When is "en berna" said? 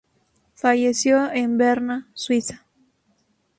1.31-2.07